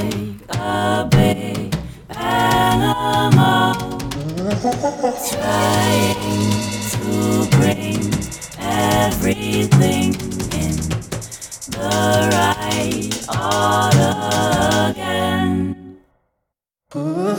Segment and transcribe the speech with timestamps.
[0.00, 1.74] like a big
[2.10, 3.98] animal
[5.28, 6.14] trying
[6.90, 8.00] to bring
[8.58, 10.14] everything
[10.52, 10.76] in
[11.70, 11.92] the
[12.32, 14.14] right order
[14.90, 15.98] again.
[16.94, 17.36] You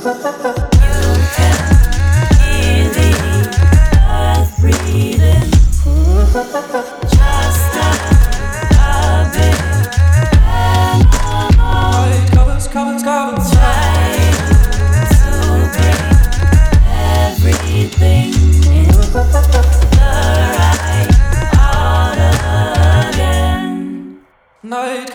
[1.36, 1.58] can
[2.42, 3.10] hear the
[4.08, 5.52] earth breathing.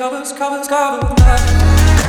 [0.09, 2.06] covers, covers, covers with.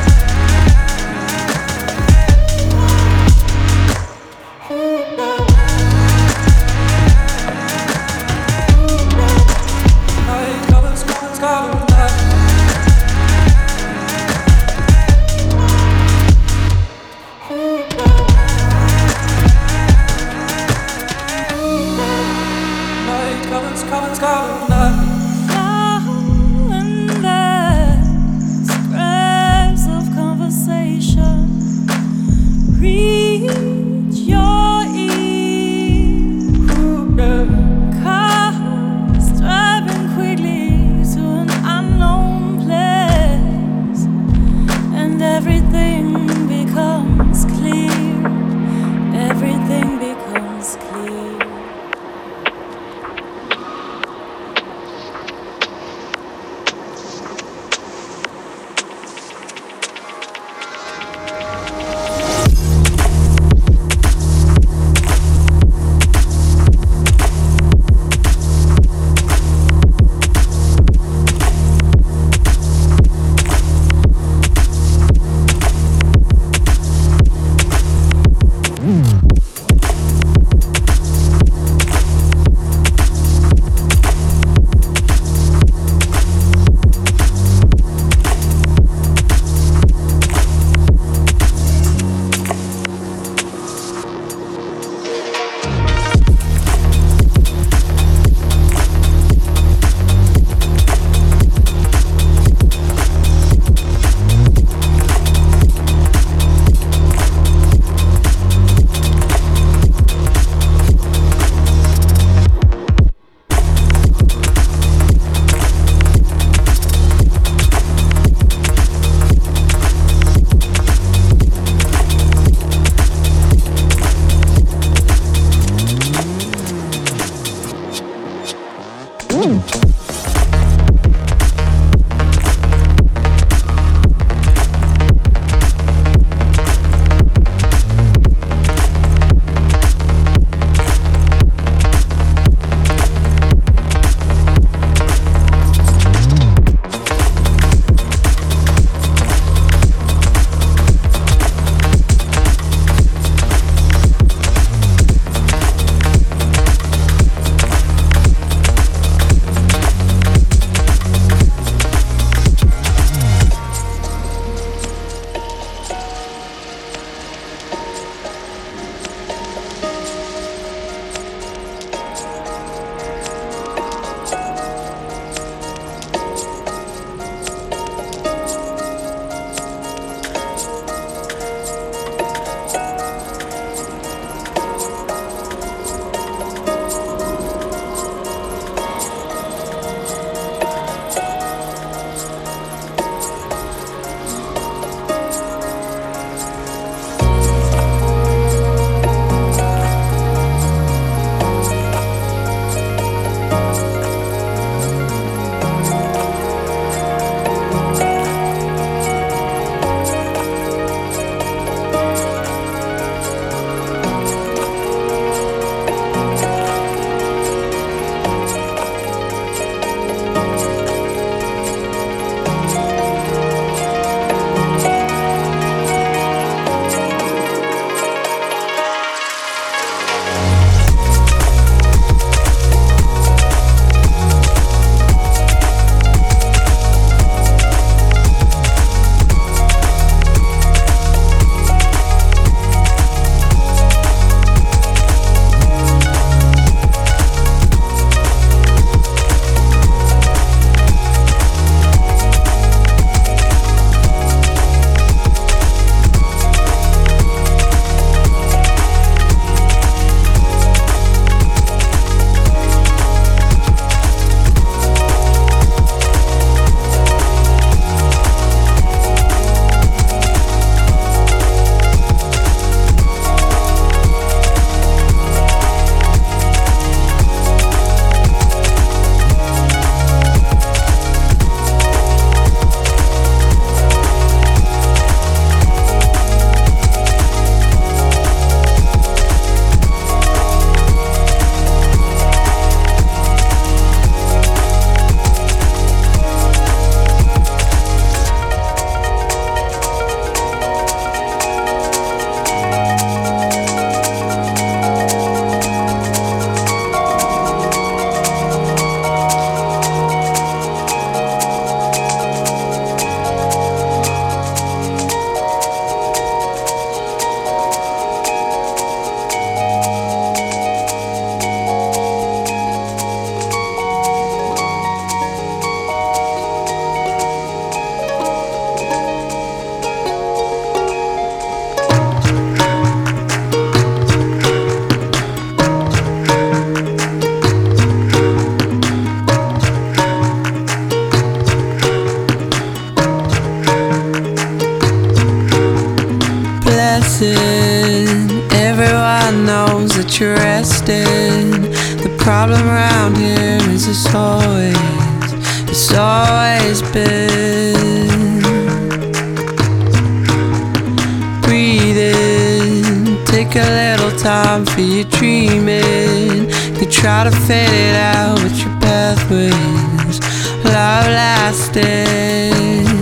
[363.47, 366.49] take a little time for your dreaming.
[366.79, 370.19] You try to fade it out with your pathways,
[370.65, 372.96] love lasting.